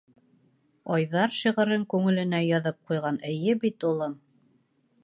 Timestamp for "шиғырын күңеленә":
1.41-2.41